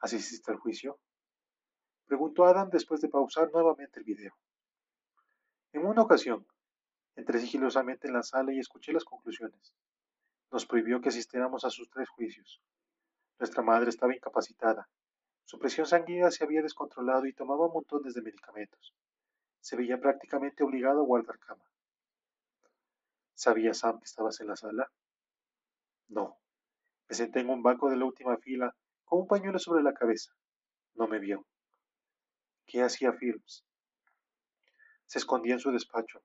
[0.01, 0.99] ¿Asististe al juicio?
[2.07, 4.35] Preguntó Adam después de pausar nuevamente el video.
[5.73, 6.47] En una ocasión,
[7.17, 9.75] entré sigilosamente en la sala y escuché las conclusiones.
[10.51, 12.61] Nos prohibió que asistiéramos a sus tres juicios.
[13.39, 14.89] Nuestra madre estaba incapacitada.
[15.45, 18.95] Su presión sanguínea se había descontrolado y tomaba montones de medicamentos.
[19.61, 21.65] Se veía prácticamente obligado a guardar cama.
[23.35, 24.91] ¿Sabía Sam que estabas en la sala?
[26.09, 26.39] No.
[27.09, 30.33] Me senté en un banco de la última fila con un pañuelo sobre la cabeza.
[30.95, 31.47] No me vio.
[32.67, 33.65] ¿Qué hacía Phillips?
[35.07, 36.23] Se escondía en su despacho.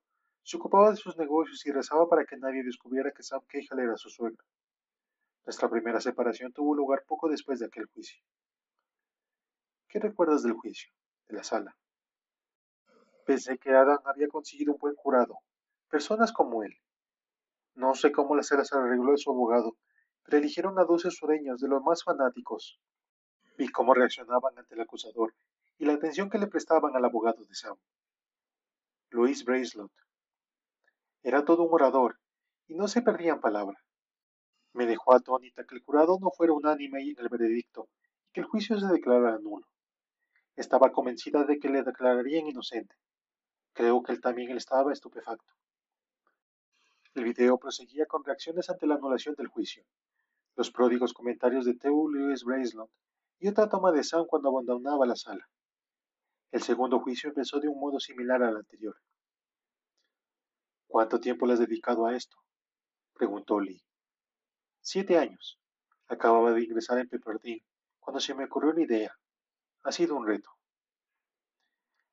[0.48, 3.98] Se ocupaba de sus negocios y rezaba para que nadie descubriera que Sam Cahill era
[3.98, 4.46] su suegro.
[5.46, 8.24] Nuestra primera separación tuvo lugar poco después de aquel juicio.
[9.90, 10.90] ¿Qué recuerdas del juicio,
[11.28, 11.76] de la sala?
[13.26, 15.38] Pensé que Adam había conseguido un buen jurado,
[15.90, 16.78] personas como él.
[17.76, 19.76] No sé cómo la sala se arregló de su abogado,
[20.24, 22.80] pero eligieron a doce sureños de los más fanáticos.
[23.58, 25.36] Vi cómo reaccionaban ante el acusador
[25.78, 27.76] y la atención que le prestaban al abogado de Sam.
[29.10, 29.92] Luis Bracelet.
[31.28, 32.16] Era todo un orador,
[32.70, 33.78] y no se perdían palabra.
[34.72, 37.90] Me dejó atónita que el jurado no fuera unánime en el veredicto
[38.30, 39.68] y que el juicio se declarara nulo.
[40.56, 42.96] Estaba convencida de que le declararían inocente.
[43.74, 45.52] Creo que él también estaba estupefacto.
[47.14, 49.84] El video proseguía con reacciones ante la anulación del juicio,
[50.56, 52.90] los pródigos comentarios de Theo Lewis Bracelet
[53.40, 55.46] y otra toma de Sam cuando abandonaba la sala.
[56.54, 58.96] El segundo juicio empezó de un modo similar al anterior.
[60.88, 62.38] ¿Cuánto tiempo le has dedicado a esto?
[63.14, 63.84] preguntó Lee.
[64.82, 65.60] Siete años.
[66.08, 67.64] Acababa de ingresar en Pepperdine
[68.00, 69.14] cuando se me ocurrió la idea.
[69.84, 70.50] Ha sido un reto.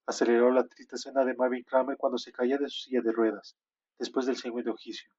[0.06, 3.56] Aceleró la triste escena de Marvin Kramer cuando se caía de su silla de ruedas,
[3.98, 5.10] después del segundo juicio,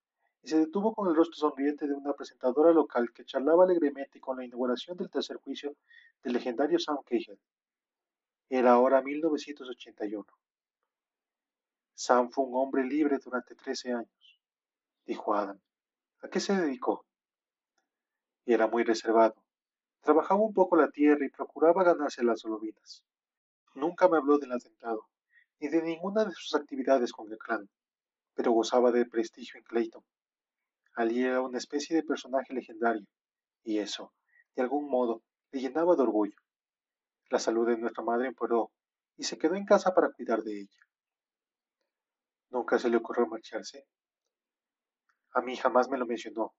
[0.43, 4.37] y se detuvo con el rostro sonriente de una presentadora local que charlaba alegremente con
[4.37, 5.75] la inauguración del tercer juicio
[6.21, 7.39] del legendario Sam Cahill.
[8.49, 10.25] Era ahora 1981.
[11.97, 14.39] Sam fue un hombre libre durante trece años,
[15.05, 15.59] dijo Adam.
[16.21, 17.05] ¿A qué se dedicó?
[18.45, 19.35] Era muy reservado.
[20.01, 23.05] Trabajaba un poco la tierra y procuraba ganarse las solovinas.
[23.75, 25.07] Nunca me habló del atentado,
[25.59, 27.69] ni de ninguna de sus actividades con el clan,
[28.33, 30.03] pero gozaba de prestigio en Clayton.
[30.95, 33.07] Allí era una especie de personaje legendario,
[33.63, 34.13] y eso,
[34.55, 36.37] de algún modo, le llenaba de orgullo.
[37.29, 38.71] La salud de nuestra madre empeoró
[39.15, 40.84] y se quedó en casa para cuidar de ella.
[42.49, 43.85] ¿Nunca se le ocurrió marcharse?
[45.33, 46.53] A mí jamás me lo mencionó.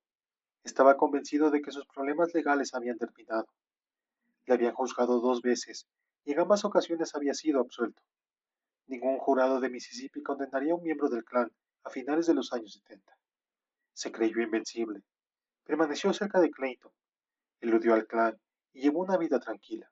[0.63, 3.47] Estaba convencido de que sus problemas legales habían terminado.
[4.45, 5.87] Le habían juzgado dos veces
[6.25, 8.03] y en ambas ocasiones había sido absuelto.
[8.89, 11.51] Ningún jurado de Mississippi condenaría a un miembro del clan
[11.85, 13.17] a finales de los años 70.
[13.95, 15.03] Se creyó invencible.
[15.65, 16.93] Permaneció cerca de Clayton,
[17.61, 18.39] eludió al clan
[18.73, 19.91] y llevó una vida tranquila.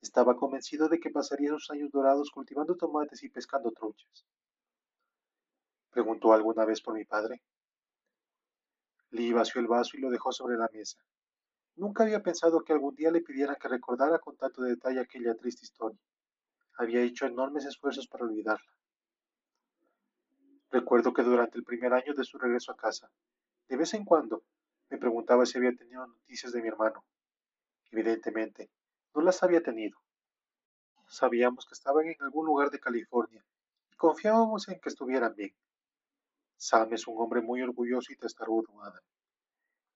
[0.00, 4.24] Estaba convencido de que pasaría sus años dorados cultivando tomates y pescando truchas.
[5.94, 7.40] ¿Preguntó alguna vez por mi padre?
[9.10, 10.98] Lee vació el vaso y lo dejó sobre la mesa.
[11.76, 15.64] Nunca había pensado que algún día le pidieran que recordara con tanto detalle aquella triste
[15.64, 16.00] historia.
[16.78, 18.72] Había hecho enormes esfuerzos para olvidarla.
[20.72, 23.08] Recuerdo que durante el primer año de su regreso a casa,
[23.68, 24.42] de vez en cuando,
[24.90, 27.04] me preguntaba si había tenido noticias de mi hermano.
[27.92, 28.68] Evidentemente,
[29.14, 29.96] no las había tenido.
[31.06, 33.44] Sabíamos que estaban en algún lugar de California
[33.92, 35.54] y confiábamos en que estuvieran bien.
[36.66, 39.02] Sam es un hombre muy orgulloso y testarudo, Adam.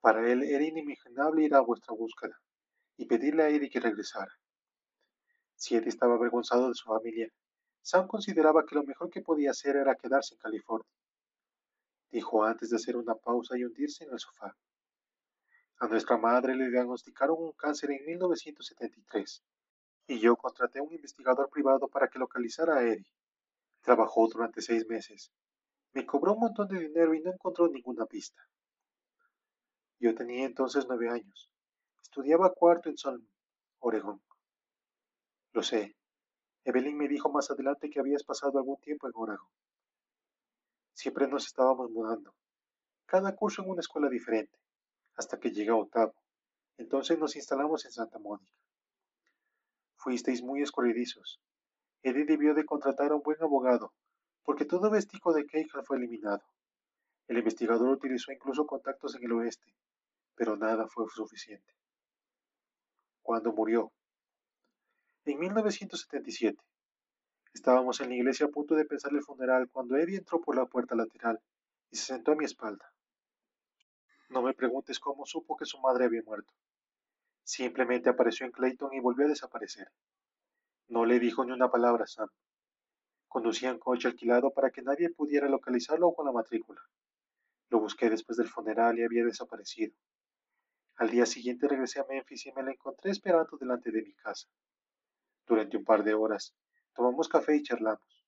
[0.02, 2.38] Para él era inimaginable ir a vuestra búsqueda
[2.98, 4.30] y pedirle a Eddie que regresara.
[5.54, 7.26] Si Eddie estaba avergonzado de su familia,
[7.80, 10.92] Sam consideraba que lo mejor que podía hacer era quedarse en California.
[12.10, 14.54] Dijo antes de hacer una pausa y hundirse en el sofá.
[15.78, 19.42] A nuestra madre le diagnosticaron un cáncer en 1973
[20.08, 23.10] y yo contraté a un investigador privado para que localizara a Eddie.
[23.80, 25.32] Trabajó durante seis meses.
[25.92, 28.42] Me cobró un montón de dinero y no encontró ninguna pista.
[29.98, 31.50] Yo tenía entonces nueve años.
[32.02, 33.28] Estudiaba cuarto en Solomon,
[33.80, 34.22] Oregón.
[35.52, 35.96] Lo sé.
[36.64, 39.48] Evelyn me dijo más adelante que habías pasado algún tiempo en Oregón.
[40.92, 42.34] Siempre nos estábamos mudando.
[43.06, 44.58] Cada curso en una escuela diferente,
[45.16, 46.14] hasta que llegué a octavo.
[46.76, 48.52] Entonces nos instalamos en Santa Mónica.
[49.96, 51.40] Fuisteis muy escurridizos.
[52.02, 53.92] Eddie debió de contratar a un buen abogado,
[54.48, 56.42] porque todo vestigio de Keijal fue eliminado.
[57.26, 59.74] El investigador utilizó incluso contactos en el oeste,
[60.34, 61.74] pero nada fue suficiente.
[63.20, 63.92] Cuando murió,
[65.26, 66.58] en 1977,
[67.52, 70.64] estábamos en la iglesia a punto de pensar el funeral cuando Eddie entró por la
[70.64, 71.38] puerta lateral
[71.90, 72.90] y se sentó a mi espalda.
[74.30, 76.54] No me preguntes cómo supo que su madre había muerto.
[77.44, 79.92] Simplemente apareció en Clayton y volvió a desaparecer.
[80.86, 82.30] No le dijo ni una palabra a Sam.
[83.28, 86.80] Conducía un coche alquilado para que nadie pudiera localizarlo con la matrícula.
[87.68, 89.94] Lo busqué después del funeral y había desaparecido.
[90.96, 94.48] Al día siguiente regresé a Memphis y me la encontré esperando delante de mi casa.
[95.46, 96.56] Durante un par de horas,
[96.94, 98.24] tomamos café y charlamos.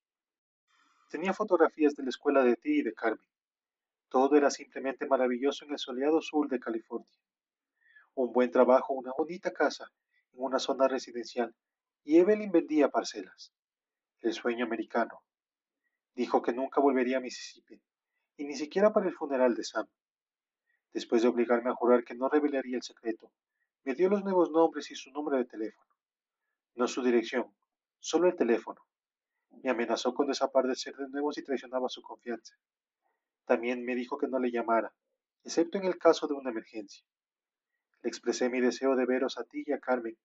[1.09, 3.25] Tenía fotografías de la escuela de ti y de Carmen.
[4.07, 7.17] Todo era simplemente maravilloso en el soleado sur de California.
[8.13, 9.91] Un buen trabajo, una bonita casa,
[10.31, 11.55] en una zona residencial,
[12.03, 13.51] y Evelyn vendía parcelas.
[14.21, 15.23] El sueño americano.
[16.13, 17.81] Dijo que nunca volvería a Mississippi,
[18.37, 19.87] y ni siquiera para el funeral de Sam.
[20.93, 23.31] Después de obligarme a jurar que no revelaría el secreto,
[23.83, 25.89] me dio los nuevos nombres y su número de teléfono.
[26.75, 27.51] No su dirección,
[27.99, 28.85] solo el teléfono.
[29.63, 32.55] Me amenazó con desaparecer de nuevo si traicionaba su confianza.
[33.45, 34.93] También me dijo que no le llamara,
[35.43, 37.03] excepto en el caso de una emergencia.
[38.03, 40.15] Le expresé mi deseo de veros a ti y a Carmen,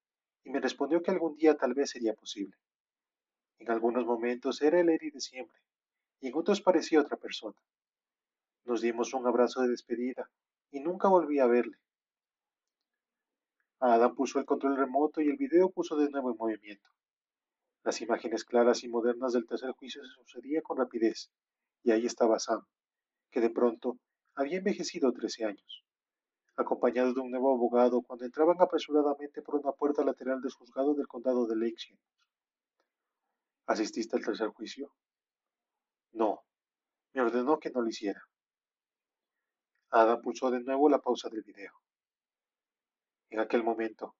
[0.44, 2.54] y me respondió que algún día tal vez sería posible.
[3.58, 5.60] En algunos momentos era el Eddie de siempre,
[6.20, 7.56] y en otros parecía otra persona.
[8.64, 10.30] Nos dimos un abrazo de despedida,
[10.70, 11.78] y nunca volví a verle.
[13.78, 16.88] Adam puso el control remoto y el video puso de nuevo en movimiento.
[17.84, 21.30] Las imágenes claras y modernas del tercer juicio se sucedían con rapidez,
[21.82, 22.64] y ahí estaba Sam,
[23.30, 23.98] que de pronto
[24.34, 25.84] había envejecido trece años,
[26.56, 31.06] acompañado de un nuevo abogado cuando entraban apresuradamente por una puerta lateral del juzgado del
[31.06, 32.00] condado de Lakeshore.
[33.66, 34.92] ¿Asististe al tercer juicio?
[36.12, 36.44] No,
[37.12, 38.22] me ordenó que no lo hiciera.
[39.90, 41.72] Adam pulsó de nuevo la pausa del video.
[43.28, 44.14] En aquel momento,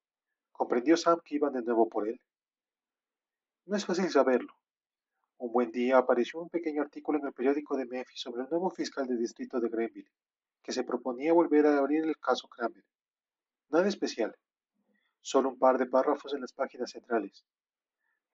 [0.50, 2.20] comprendió Sam que iban de nuevo por él.
[3.66, 4.52] No es fácil saberlo.
[5.38, 8.70] Un buen día apareció un pequeño artículo en el periódico de Memphis sobre el nuevo
[8.70, 10.10] fiscal de distrito de Greenville,
[10.60, 12.84] que se proponía volver a abrir el caso Kramer.
[13.68, 14.34] Nada especial,
[15.20, 17.44] solo un par de párrafos en las páginas centrales.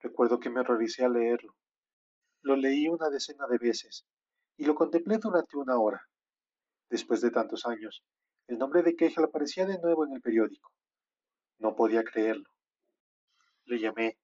[0.03, 1.55] Recuerdo que me horroricé al leerlo.
[2.41, 4.05] Lo leí una decena de veces
[4.57, 6.01] y lo contemplé durante una hora.
[6.89, 8.03] Después de tantos años,
[8.47, 10.73] el nombre de Kegel aparecía de nuevo en el periódico.
[11.57, 12.49] No podía creerlo.
[13.63, 14.17] Le llamé,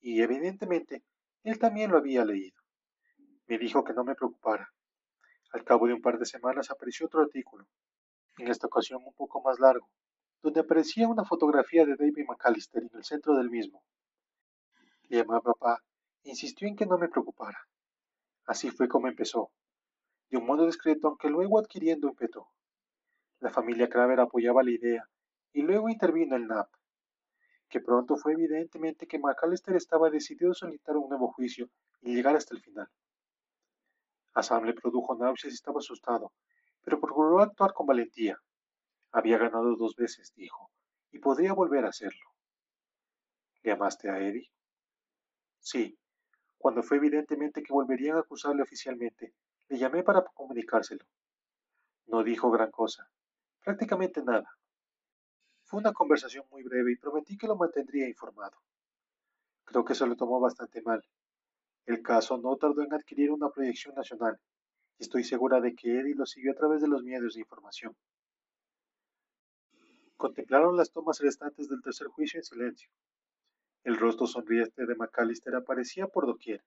[0.00, 1.04] y evidentemente
[1.42, 2.58] él también lo había leído.
[3.46, 4.72] Me dijo que no me preocupara.
[5.52, 7.68] Al cabo de un par de semanas apareció otro artículo,
[8.38, 9.86] en esta ocasión un poco más largo,
[10.42, 13.84] donde aparecía una fotografía de David McAllister en el centro del mismo.
[15.08, 15.82] Le llamé a papá
[16.26, 17.58] insistió en que no me preocupara.
[18.46, 19.50] Así fue como empezó,
[20.28, 22.44] de un modo discreto, aunque luego adquiriendo ímpetu.
[23.40, 25.08] La familia Kramer apoyaba la idea,
[25.52, 26.68] y luego intervino el NAP,
[27.68, 31.68] que pronto fue evidentemente que McAllister estaba decidido a solicitar un nuevo juicio
[32.02, 32.88] y llegar hasta el final.
[34.34, 36.32] A Sam le produjo náuseas y estaba asustado,
[36.82, 38.38] pero procuró actuar con valentía.
[39.12, 40.70] Había ganado dos veces, dijo,
[41.10, 42.26] y podría volver a hacerlo.
[43.62, 44.50] ¿Llamaste a Eddie?
[45.66, 45.98] Sí.
[46.58, 49.34] Cuando fue evidentemente que volverían a acusarle oficialmente,
[49.68, 51.04] le llamé para comunicárselo.
[52.06, 53.10] No dijo gran cosa,
[53.64, 54.48] prácticamente nada.
[55.64, 58.56] Fue una conversación muy breve y prometí que lo mantendría informado.
[59.64, 61.02] Creo que se lo tomó bastante mal.
[61.84, 64.38] El caso no tardó en adquirir una proyección nacional,
[64.98, 67.96] y estoy segura de que Eddie lo siguió a través de los medios de información.
[70.16, 72.88] Contemplaron las tomas restantes del tercer juicio en silencio.
[73.86, 76.60] El rostro sonriente de McAllister aparecía por doquier,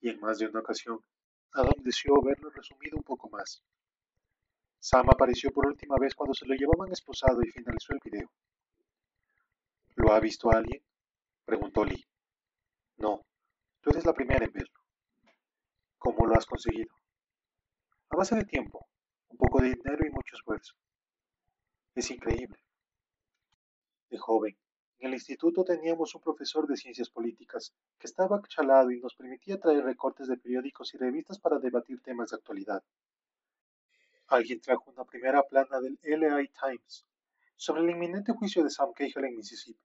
[0.00, 0.98] y en más de una ocasión,
[1.52, 3.62] Adam deseó verlo resumido un poco más.
[4.78, 8.30] Sam apareció por última vez cuando se lo llevaban esposado y finalizó el video.
[9.96, 10.82] ¿Lo ha visto alguien?
[11.44, 12.06] preguntó Lee.
[12.96, 13.26] No,
[13.82, 14.80] tú eres la primera en verlo.
[15.98, 16.94] ¿Cómo lo has conseguido?
[18.08, 18.88] A base de tiempo,
[19.28, 20.72] un poco de dinero y mucho esfuerzo.
[21.94, 22.58] Es increíble.
[24.08, 24.56] De joven,
[24.98, 29.60] en el instituto teníamos un profesor de ciencias políticas que estaba chalado y nos permitía
[29.60, 32.82] traer recortes de periódicos y revistas para debatir temas de actualidad.
[34.28, 37.06] Alguien trajo una primera plana del LA Times
[37.56, 39.84] sobre el inminente juicio de Sam Cahill en Mississippi.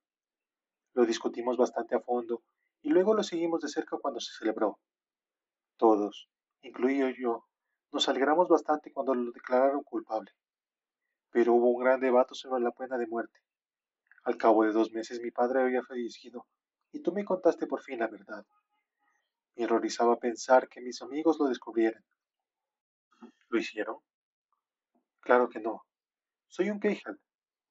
[0.93, 2.41] Lo discutimos bastante a fondo
[2.82, 4.80] y luego lo seguimos de cerca cuando se celebró.
[5.76, 6.30] Todos,
[6.62, 7.45] incluido yo,
[7.91, 10.32] nos alegramos bastante cuando lo declararon culpable.
[11.32, 13.39] Pero hubo un gran debate sobre la pena de muerte.
[14.24, 16.45] Al cabo de dos meses mi padre había fallecido
[16.91, 18.45] y tú me contaste por fin la verdad.
[19.55, 22.03] Me horrorizaba pensar que mis amigos lo descubrieran.
[23.49, 23.97] ¿Lo hicieron?
[25.19, 25.84] Claro que no.
[26.47, 27.19] Soy un Keijal,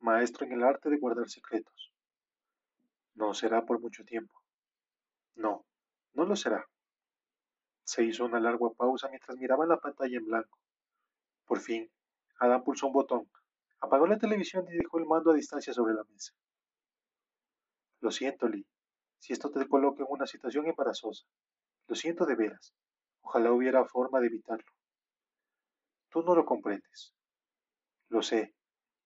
[0.00, 1.92] maestro en el arte de guardar secretos.
[3.14, 4.34] No será por mucho tiempo.
[5.34, 5.66] No,
[6.14, 6.66] no lo será.
[7.84, 10.58] Se hizo una larga pausa mientras miraba la pantalla en blanco.
[11.44, 11.90] Por fin,
[12.38, 13.30] Adam pulsó un botón,
[13.80, 16.32] apagó la televisión y dejó el mando a distancia sobre la mesa.
[18.00, 18.66] Lo siento, Lee,
[19.18, 21.26] si esto te coloca en una situación embarazosa.
[21.86, 22.74] Lo siento de veras.
[23.22, 24.72] Ojalá hubiera forma de evitarlo.
[26.08, 27.14] Tú no lo comprendes.
[28.08, 28.54] Lo sé,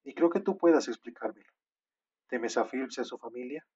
[0.04, 1.50] y creo que tú puedas explicármelo.
[2.28, 3.66] ¿Temes a Phillips y a su familia?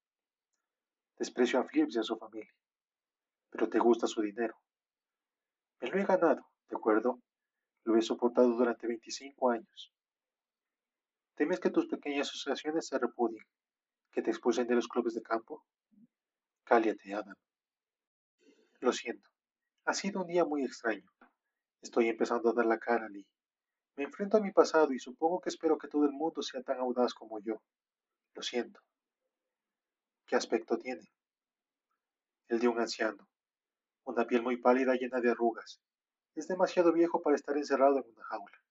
[1.17, 2.53] Desprecio a Phillips y a su familia,
[3.49, 4.55] pero te gusta su dinero.
[5.81, 7.19] Me lo he ganado, ¿de acuerdo?
[7.83, 9.93] Lo he soportado durante 25 años.
[11.39, 13.45] ¿Temes que tus pequeñas asociaciones se repudien,
[14.11, 15.63] que te expulsen de los clubes de campo?
[16.65, 17.35] Cállate, Adam.
[18.81, 19.29] Lo siento.
[19.85, 21.09] Ha sido un día muy extraño.
[21.81, 23.25] Estoy empezando a dar la cara, Lee.
[23.95, 26.77] Me enfrento a mi pasado y supongo que espero que todo el mundo sea tan
[26.79, 27.61] audaz como yo.
[28.33, 28.81] Lo siento.
[30.25, 31.09] ¿Qué aspecto tiene?
[32.49, 33.29] El de un anciano.
[34.03, 35.79] Una piel muy pálida llena de arrugas.
[36.35, 38.61] Es demasiado viejo para estar encerrado en una jaula.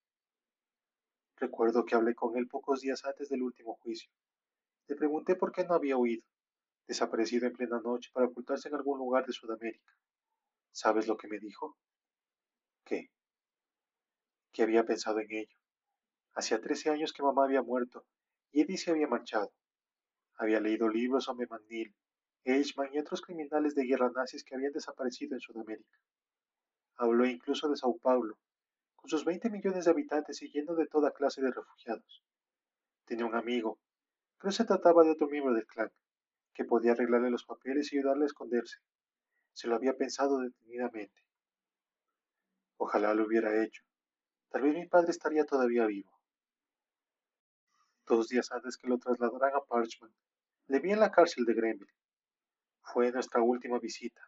[1.41, 4.11] Recuerdo que hablé con él pocos días antes del último juicio.
[4.89, 6.25] Le pregunté por qué no había huido,
[6.87, 9.93] desaparecido en plena noche para ocultarse en algún lugar de Sudamérica.
[10.73, 11.77] ¿Sabes lo que me dijo?
[12.85, 13.11] ¿Qué?
[14.53, 15.57] que había pensado en ello.
[16.35, 18.05] Hacía trece años que mamá había muerto
[18.51, 19.53] y Eddie se había marchado.
[20.35, 21.95] Había leído libros sobre McNeil,
[22.45, 25.99] Eichmann y otros criminales de guerra nazis que habían desaparecido en Sudamérica.
[26.97, 28.37] Habló incluso de Sao Paulo,
[29.09, 32.23] con sus 20 millones de habitantes y lleno de toda clase de refugiados.
[33.07, 33.79] Tenía un amigo,
[34.39, 35.91] pero se trataba de otro miembro del clan,
[36.53, 38.81] que podía arreglarle los papeles y ayudarle a esconderse.
[39.55, 41.23] Se lo había pensado detenidamente.
[42.77, 43.83] Ojalá lo hubiera hecho,
[44.51, 46.11] Tal vez mi padre estaría todavía vivo.
[48.07, 50.13] Dos días antes que lo trasladaran a Parchman,
[50.67, 51.95] le vi en la cárcel de Grenville.
[52.83, 54.21] Fue nuestra última visita.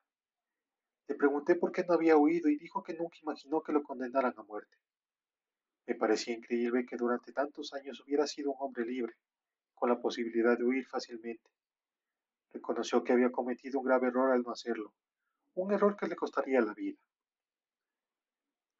[1.11, 4.33] Le pregunté por qué no había huido y dijo que nunca imaginó que lo condenaran
[4.37, 4.77] a muerte.
[5.85, 9.15] Me parecía increíble que durante tantos años hubiera sido un hombre libre,
[9.75, 11.51] con la posibilidad de huir fácilmente.
[12.53, 14.95] Reconoció que había cometido un grave error al no hacerlo,
[15.55, 17.01] un error que le costaría la vida.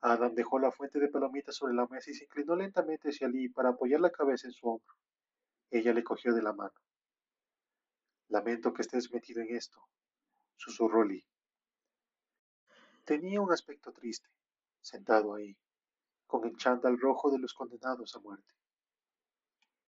[0.01, 3.49] Adam dejó la fuente de palomitas sobre la mesa y se inclinó lentamente hacia Lee
[3.49, 4.95] para apoyar la cabeza en su hombro.
[5.73, 6.79] Ella le cogió de la mano.
[8.29, 9.85] Lamento que estés metido en esto,
[10.55, 11.27] susurró Lee.
[13.11, 14.29] Tenía un aspecto triste,
[14.81, 15.57] sentado ahí,
[16.29, 18.55] con el chándal rojo de los condenados a muerte.